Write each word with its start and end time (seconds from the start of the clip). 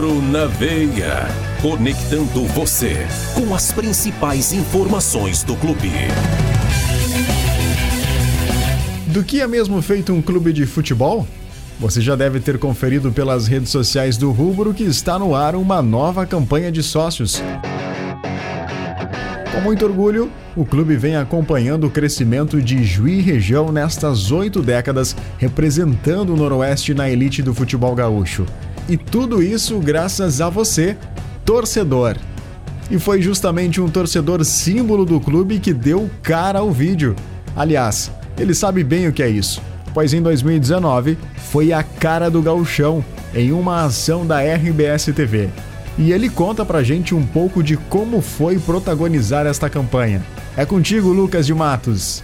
Rubro 0.00 0.22
na 0.22 0.46
Veia. 0.46 1.28
Conectando 1.60 2.46
você 2.46 3.06
com 3.34 3.54
as 3.54 3.70
principais 3.70 4.50
informações 4.50 5.42
do 5.42 5.54
clube. 5.54 5.90
Do 9.08 9.22
que 9.22 9.42
é 9.42 9.46
mesmo 9.46 9.82
feito 9.82 10.14
um 10.14 10.22
clube 10.22 10.54
de 10.54 10.64
futebol? 10.64 11.26
Você 11.78 12.00
já 12.00 12.16
deve 12.16 12.40
ter 12.40 12.58
conferido 12.58 13.12
pelas 13.12 13.46
redes 13.46 13.68
sociais 13.68 14.16
do 14.16 14.30
Rubro 14.30 14.72
que 14.72 14.84
está 14.84 15.18
no 15.18 15.34
ar 15.34 15.54
uma 15.54 15.82
nova 15.82 16.24
campanha 16.24 16.72
de 16.72 16.82
sócios. 16.82 17.42
Com 19.52 19.60
muito 19.60 19.84
orgulho, 19.84 20.30
o 20.56 20.64
clube 20.64 20.96
vem 20.96 21.16
acompanhando 21.16 21.86
o 21.86 21.90
crescimento 21.90 22.62
de 22.62 22.82
Juí 22.84 23.20
região 23.20 23.70
nestas 23.70 24.30
oito 24.30 24.62
décadas, 24.62 25.14
representando 25.36 26.32
o 26.32 26.36
Noroeste 26.36 26.94
na 26.94 27.10
elite 27.10 27.42
do 27.42 27.52
futebol 27.52 27.94
gaúcho. 27.94 28.46
E 28.88 28.96
tudo 28.96 29.42
isso 29.42 29.78
graças 29.78 30.40
a 30.40 30.48
você, 30.48 30.96
torcedor. 31.44 32.16
E 32.90 32.98
foi 32.98 33.22
justamente 33.22 33.80
um 33.80 33.88
torcedor 33.88 34.44
símbolo 34.44 35.04
do 35.04 35.20
clube 35.20 35.60
que 35.60 35.72
deu 35.72 36.10
cara 36.22 36.58
ao 36.58 36.72
vídeo. 36.72 37.14
Aliás, 37.54 38.10
ele 38.38 38.54
sabe 38.54 38.82
bem 38.82 39.06
o 39.06 39.12
que 39.12 39.22
é 39.22 39.28
isso, 39.28 39.62
pois 39.94 40.12
em 40.12 40.20
2019 40.20 41.16
foi 41.50 41.72
a 41.72 41.82
cara 41.82 42.30
do 42.30 42.42
gauchão 42.42 43.04
em 43.34 43.52
uma 43.52 43.84
ação 43.84 44.26
da 44.26 44.40
RBS 44.40 45.06
TV 45.14 45.48
e 46.00 46.12
ele 46.12 46.30
conta 46.30 46.64
pra 46.64 46.82
gente 46.82 47.14
um 47.14 47.24
pouco 47.24 47.62
de 47.62 47.76
como 47.76 48.22
foi 48.22 48.58
protagonizar 48.58 49.46
esta 49.46 49.68
campanha. 49.68 50.22
É 50.56 50.64
contigo, 50.64 51.08
Lucas 51.08 51.46
de 51.46 51.54
Matos. 51.54 52.22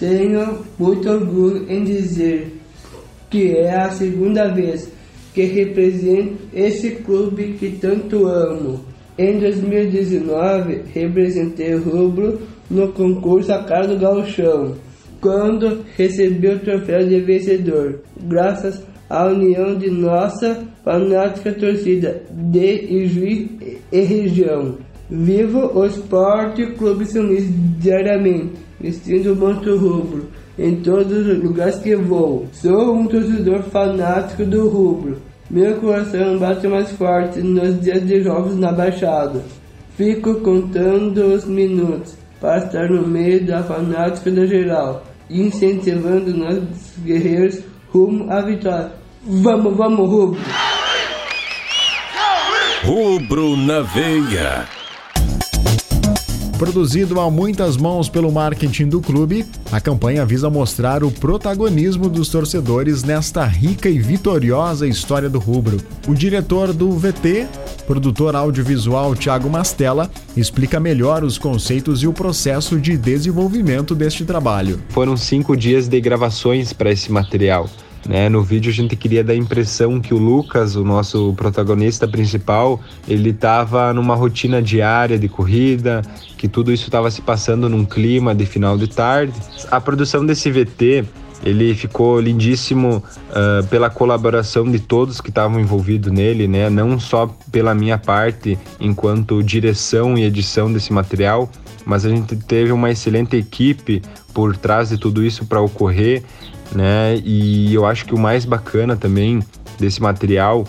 Tenho 0.00 0.64
muito 0.76 1.08
orgulho 1.08 1.70
em 1.70 1.84
dizer 1.84 2.60
que 3.30 3.56
é 3.56 3.74
a 3.76 3.90
segunda 3.92 4.48
vez 4.48 4.88
que 5.34 5.42
represento 5.42 6.36
esse 6.52 6.90
clube 6.96 7.56
que 7.58 7.70
tanto 7.70 8.26
amo. 8.26 8.80
Em 9.16 9.38
2019, 9.38 10.82
representei 10.94 11.74
o 11.74 11.82
Rubro 11.82 12.38
no 12.70 12.88
concurso 12.92 13.52
A 13.52 13.64
Cara 13.64 13.88
do 13.88 13.98
Galchão, 13.98 14.76
quando 15.20 15.84
recebi 15.96 16.48
o 16.48 16.58
troféu 16.60 17.06
de 17.06 17.20
vencedor, 17.20 18.00
graças 18.22 18.82
a 19.10 19.26
união 19.26 19.76
de 19.76 19.90
nossa 19.90 20.64
fanática 20.84 21.52
torcida 21.52 22.22
de 22.30 23.04
Ijuí 23.04 23.80
e 23.90 24.00
região. 24.00 24.76
Vivo 25.10 25.72
o 25.74 25.84
Esporte 25.86 26.66
Clube 26.74 27.04
Luís 27.18 27.48
diariamente, 27.78 28.52
vestindo 28.78 29.32
o 29.32 29.36
manto 29.36 29.76
rubro 29.76 30.28
em 30.58 30.76
todos 30.76 31.26
os 31.26 31.42
lugares 31.42 31.76
que 31.76 31.94
vou. 31.94 32.46
Sou 32.52 32.94
um 32.94 33.06
torcedor 33.06 33.62
fanático 33.64 34.44
do 34.44 34.68
rubro. 34.68 35.18
Meu 35.50 35.76
coração 35.76 36.38
bate 36.38 36.66
mais 36.66 36.90
forte 36.92 37.40
nos 37.40 37.80
dias 37.80 38.06
de 38.06 38.22
jogos 38.22 38.56
na 38.56 38.72
Baixada. 38.72 39.42
Fico 39.96 40.34
contando 40.40 41.34
os 41.34 41.44
minutos 41.44 42.16
para 42.40 42.58
estar 42.58 42.88
no 42.90 43.06
meio 43.06 43.44
da 43.46 43.62
fanática 43.62 44.30
da 44.30 44.46
geral, 44.46 45.04
incentivando 45.30 46.36
nossos 46.36 46.98
guerreiros 47.04 47.60
rumo 47.92 48.30
à 48.30 48.42
vitória. 48.42 48.92
Vamos, 49.24 49.76
vamos, 49.76 50.08
Rubro! 50.08 50.40
Rubro 52.84 53.56
na 53.56 53.80
veia. 53.80 54.66
Produzido 56.58 57.20
a 57.20 57.30
muitas 57.30 57.76
mãos 57.76 58.08
pelo 58.08 58.32
marketing 58.32 58.88
do 58.88 59.00
clube, 59.00 59.46
a 59.70 59.80
campanha 59.80 60.26
visa 60.26 60.50
mostrar 60.50 61.04
o 61.04 61.10
protagonismo 61.10 62.08
dos 62.08 62.30
torcedores 62.30 63.04
nesta 63.04 63.44
rica 63.44 63.88
e 63.88 64.00
vitoriosa 64.00 64.84
história 64.84 65.30
do 65.30 65.38
rubro. 65.38 65.78
O 66.08 66.14
diretor 66.14 66.72
do 66.72 66.90
VT, 66.90 67.46
produtor 67.86 68.34
audiovisual 68.34 69.14
Thiago 69.14 69.48
Mastella, 69.48 70.10
explica 70.36 70.80
melhor 70.80 71.22
os 71.22 71.38
conceitos 71.38 72.02
e 72.02 72.08
o 72.08 72.12
processo 72.12 72.80
de 72.80 72.96
desenvolvimento 72.96 73.94
deste 73.94 74.24
trabalho. 74.24 74.80
Foram 74.88 75.16
cinco 75.16 75.56
dias 75.56 75.86
de 75.86 76.00
gravações 76.00 76.72
para 76.72 76.90
esse 76.90 77.12
material. 77.12 77.70
Né? 78.08 78.30
No 78.30 78.42
vídeo 78.42 78.70
a 78.70 78.74
gente 78.74 78.96
queria 78.96 79.22
dar 79.22 79.34
a 79.34 79.36
impressão 79.36 80.00
que 80.00 80.14
o 80.14 80.16
Lucas, 80.18 80.74
o 80.74 80.82
nosso 80.82 81.34
protagonista 81.34 82.08
principal, 82.08 82.80
ele 83.06 83.30
estava 83.30 83.92
numa 83.92 84.14
rotina 84.14 84.62
diária 84.62 85.18
de 85.18 85.28
corrida, 85.28 86.00
que 86.38 86.48
tudo 86.48 86.72
isso 86.72 86.84
estava 86.84 87.10
se 87.10 87.20
passando 87.20 87.68
num 87.68 87.84
clima 87.84 88.34
de 88.34 88.46
final 88.46 88.78
de 88.78 88.88
tarde. 88.88 89.34
A 89.70 89.78
produção 89.78 90.24
desse 90.24 90.50
VT 90.50 91.04
ele 91.48 91.74
ficou 91.74 92.20
lindíssimo 92.20 93.02
uh, 93.30 93.66
pela 93.68 93.90
colaboração 93.90 94.70
de 94.70 94.78
todos 94.78 95.20
que 95.20 95.30
estavam 95.30 95.60
envolvidos 95.60 96.12
nele, 96.12 96.46
né? 96.46 96.68
Não 96.68 96.98
só 96.98 97.26
pela 97.50 97.74
minha 97.74 97.98
parte 97.98 98.58
enquanto 98.78 99.42
direção 99.42 100.16
e 100.16 100.24
edição 100.24 100.72
desse 100.72 100.92
material, 100.92 101.50
mas 101.84 102.04
a 102.04 102.08
gente 102.08 102.36
teve 102.36 102.72
uma 102.72 102.90
excelente 102.90 103.36
equipe 103.36 104.02
por 104.34 104.56
trás 104.56 104.90
de 104.90 104.98
tudo 104.98 105.24
isso 105.24 105.46
para 105.46 105.60
ocorrer 105.60 106.22
né? 106.72 107.20
E 107.24 107.72
eu 107.74 107.86
acho 107.86 108.04
que 108.04 108.14
o 108.14 108.18
mais 108.18 108.44
bacana 108.44 108.96
também 108.96 109.42
desse 109.78 110.02
material 110.02 110.66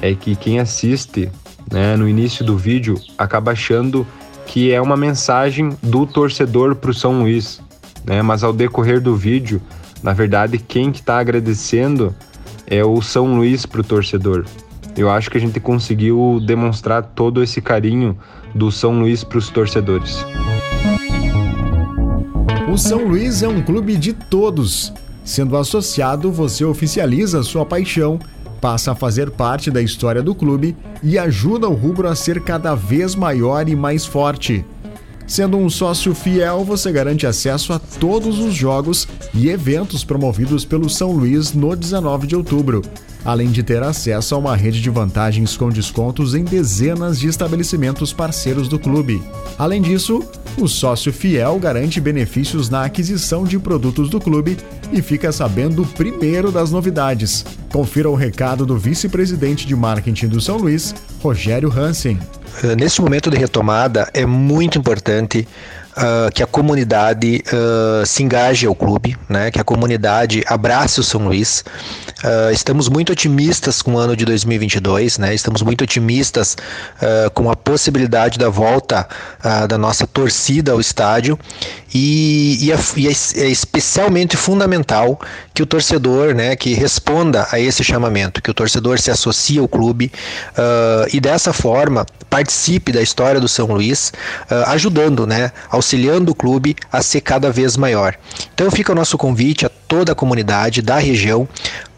é 0.00 0.14
que 0.14 0.36
quem 0.36 0.60
assiste, 0.60 1.30
né, 1.70 1.96
no 1.96 2.08
início 2.08 2.44
do 2.44 2.56
vídeo 2.56 3.00
acaba 3.16 3.52
achando 3.52 4.06
que 4.46 4.72
é 4.72 4.80
uma 4.80 4.96
mensagem 4.96 5.76
do 5.82 6.06
torcedor 6.06 6.74
para 6.74 6.90
o 6.90 6.94
São 6.94 7.20
Luís, 7.20 7.60
né? 8.04 8.22
Mas 8.22 8.42
ao 8.42 8.52
decorrer 8.52 9.00
do 9.00 9.14
vídeo, 9.14 9.60
na 10.02 10.12
verdade, 10.12 10.58
quem 10.58 10.92
que 10.92 11.00
está 11.00 11.18
agradecendo 11.18 12.14
é 12.66 12.84
o 12.84 13.00
São 13.00 13.36
Luís 13.36 13.66
para 13.66 13.80
o 13.80 13.84
torcedor. 13.84 14.44
Eu 14.96 15.10
acho 15.10 15.30
que 15.30 15.38
a 15.38 15.40
gente 15.40 15.60
conseguiu 15.60 16.40
demonstrar 16.44 17.02
todo 17.02 17.42
esse 17.42 17.60
carinho 17.60 18.18
do 18.54 18.70
São 18.70 18.98
Luís 19.00 19.22
para 19.22 19.38
os 19.38 19.48
torcedores. 19.48 20.24
O 22.72 22.76
São 22.76 23.06
Luís 23.06 23.42
é 23.42 23.48
um 23.48 23.62
clube 23.62 23.96
de 23.96 24.12
todos 24.12 24.92
Sendo 25.28 25.58
associado, 25.58 26.32
você 26.32 26.64
oficializa 26.64 27.42
sua 27.42 27.66
paixão, 27.66 28.18
passa 28.62 28.92
a 28.92 28.94
fazer 28.94 29.30
parte 29.30 29.70
da 29.70 29.82
história 29.82 30.22
do 30.22 30.34
clube 30.34 30.74
e 31.02 31.18
ajuda 31.18 31.68
o 31.68 31.74
rubro 31.74 32.08
a 32.08 32.14
ser 32.14 32.40
cada 32.40 32.74
vez 32.74 33.14
maior 33.14 33.68
e 33.68 33.76
mais 33.76 34.06
forte. 34.06 34.64
Sendo 35.28 35.58
um 35.58 35.68
sócio 35.68 36.14
fiel, 36.14 36.64
você 36.64 36.90
garante 36.90 37.26
acesso 37.26 37.74
a 37.74 37.78
todos 37.78 38.38
os 38.38 38.54
jogos 38.54 39.06
e 39.34 39.50
eventos 39.50 40.02
promovidos 40.02 40.64
pelo 40.64 40.88
São 40.88 41.12
Luís 41.12 41.52
no 41.52 41.76
19 41.76 42.26
de 42.26 42.34
outubro, 42.34 42.80
além 43.22 43.50
de 43.50 43.62
ter 43.62 43.82
acesso 43.82 44.34
a 44.34 44.38
uma 44.38 44.56
rede 44.56 44.80
de 44.80 44.88
vantagens 44.88 45.54
com 45.54 45.68
descontos 45.68 46.34
em 46.34 46.42
dezenas 46.42 47.20
de 47.20 47.28
estabelecimentos 47.28 48.10
parceiros 48.10 48.68
do 48.68 48.78
clube. 48.78 49.22
Além 49.58 49.82
disso, 49.82 50.22
o 50.60 50.66
sócio 50.66 51.12
fiel 51.12 51.58
garante 51.58 52.00
benefícios 52.00 52.68
na 52.68 52.84
aquisição 52.84 53.44
de 53.44 53.58
produtos 53.58 54.10
do 54.10 54.20
clube 54.20 54.56
e 54.92 55.00
fica 55.00 55.30
sabendo 55.30 55.86
primeiro 55.86 56.50
das 56.50 56.72
novidades. 56.72 57.44
Confira 57.72 58.10
o 58.10 58.14
recado 58.14 58.66
do 58.66 58.76
vice-presidente 58.76 59.66
de 59.66 59.76
marketing 59.76 60.26
do 60.26 60.40
São 60.40 60.56
Luís, 60.56 60.94
Rogério 61.22 61.72
Hansen. 61.72 62.18
Eh, 62.64 62.74
neste 62.74 63.00
momento 63.00 63.30
de 63.30 63.36
retomada, 63.36 64.10
é 64.12 64.26
muito 64.26 64.78
importante 64.78 65.46
uh, 65.98 66.30
que 66.32 66.42
a 66.42 66.46
comunidade 66.46 67.42
uh, 67.52 68.06
se 68.06 68.22
engaje 68.22 68.66
ao 68.66 68.74
clube, 68.74 69.16
né? 69.28 69.50
que 69.50 69.60
a 69.60 69.64
comunidade 69.64 70.42
abrace 70.46 71.00
o 71.00 71.02
São 71.02 71.24
Luís. 71.24 71.64
Uh, 72.22 72.52
estamos 72.52 72.88
muito 72.88 73.12
otimistas 73.12 73.82
com 73.82 73.94
o 73.94 73.98
ano 73.98 74.16
de 74.16 74.24
2022, 74.24 75.18
né? 75.18 75.34
estamos 75.34 75.62
muito 75.62 75.82
otimistas 75.82 76.56
com 77.34 77.50
a 77.50 77.56
possibilidade 77.56 78.38
da 78.38 78.48
volta 78.48 79.06
da 79.68 79.78
nossa 79.78 80.06
torcida 80.06 80.72
ao 80.72 80.80
estádio 80.80 81.38
e, 81.94 82.66
e, 82.66 82.72
é, 82.72 82.78
e, 82.96 83.08
é, 83.08 83.10
é, 83.10 83.48
especialmente 83.48 84.36
fundamental 84.36 85.18
que 85.54 85.62
o 85.62 85.66
torcedor 85.66 86.34
né, 86.34 86.54
que 86.54 86.74
responda 86.74 87.46
a 87.50 87.58
esse 87.58 87.82
chamamento, 87.82 88.42
que 88.42 88.50
o 88.50 88.54
torcedor 88.54 88.98
se 88.98 89.10
associe 89.10 89.58
ao 89.58 89.68
clube 89.68 90.12
e 91.12 91.20
dessa 91.20 91.52
forma 91.52 92.06
participe 92.28 92.92
da 92.92 93.00
história 93.00 93.40
do 93.40 93.48
São 93.48 93.66
Luís, 93.66 94.12
ajudando, 94.66 95.26
né, 95.26 95.50
auxiliando 95.88 96.32
o 96.32 96.34
clube 96.34 96.76
a 96.92 97.00
ser 97.00 97.22
cada 97.22 97.50
vez 97.50 97.76
maior. 97.76 98.14
Então 98.52 98.70
fica 98.70 98.92
o 98.92 98.94
nosso 98.94 99.16
convite 99.16 99.64
a 99.64 99.70
toda 99.70 100.12
a 100.12 100.14
comunidade 100.14 100.82
da 100.82 100.98
região 100.98 101.48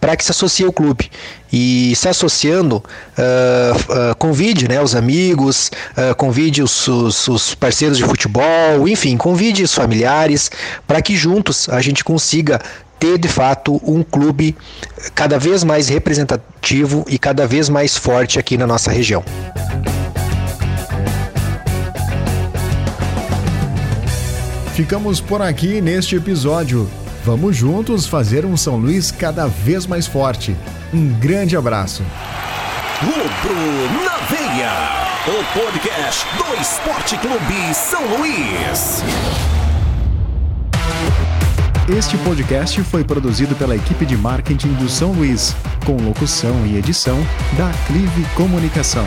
para 0.00 0.16
que 0.16 0.24
se 0.24 0.30
associe 0.30 0.64
ao 0.64 0.72
clube. 0.72 1.10
E 1.52 1.92
se 1.96 2.08
associando, 2.08 2.76
uh, 2.76 4.12
uh, 4.12 4.16
convide 4.16 4.68
né, 4.68 4.80
os 4.80 4.94
amigos, 4.94 5.72
uh, 5.96 6.14
convide 6.14 6.62
os, 6.62 6.86
os, 6.86 7.26
os, 7.26 7.54
parceiros 7.56 7.98
de 7.98 8.04
futebol, 8.04 8.86
enfim, 8.86 9.16
convide 9.16 9.64
os 9.64 9.74
familiares, 9.74 10.50
para 10.86 11.02
que 11.02 11.16
juntos 11.16 11.68
a 11.68 11.80
gente 11.80 12.04
consiga 12.04 12.60
ter 13.00 13.18
de 13.18 13.28
fato 13.28 13.80
um 13.84 14.04
clube 14.04 14.56
cada 15.14 15.38
vez 15.38 15.64
mais 15.64 15.88
representativo 15.88 17.04
e 17.08 17.18
cada 17.18 17.46
vez 17.46 17.68
mais 17.68 17.96
forte 17.96 18.38
aqui 18.38 18.56
na 18.56 18.66
nossa 18.66 18.90
região. 18.92 19.24
Ficamos 24.80 25.20
por 25.20 25.42
aqui 25.42 25.78
neste 25.78 26.16
episódio. 26.16 26.88
Vamos 27.22 27.54
juntos 27.54 28.06
fazer 28.06 28.46
um 28.46 28.56
São 28.56 28.78
Luís 28.78 29.10
cada 29.10 29.46
vez 29.46 29.84
mais 29.84 30.06
forte. 30.06 30.56
Um 30.90 31.06
grande 31.20 31.54
abraço. 31.54 32.02
Rubro 32.98 34.02
na 34.02 34.16
Veia, 34.24 34.72
o 35.26 35.60
podcast 35.60 36.24
do 36.38 36.62
Esporte 36.62 37.18
Clube 37.18 37.74
São 37.74 38.00
Luís. 38.16 39.02
Este 41.94 42.16
podcast 42.16 42.82
foi 42.84 43.04
produzido 43.04 43.54
pela 43.56 43.76
equipe 43.76 44.06
de 44.06 44.16
marketing 44.16 44.72
do 44.72 44.88
São 44.88 45.12
Luís, 45.12 45.54
com 45.84 45.96
locução 45.96 46.64
e 46.64 46.78
edição 46.78 47.18
da 47.58 47.70
Clive 47.86 48.24
Comunicação. 48.34 49.04